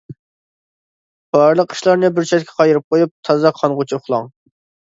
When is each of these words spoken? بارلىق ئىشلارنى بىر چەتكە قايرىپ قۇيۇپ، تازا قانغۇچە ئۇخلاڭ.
بارلىق 1.37 1.75
ئىشلارنى 1.77 2.13
بىر 2.17 2.27
چەتكە 2.31 2.57
قايرىپ 2.63 2.95
قۇيۇپ، 2.97 3.15
تازا 3.31 3.55
قانغۇچە 3.63 4.01
ئۇخلاڭ. 4.01 4.35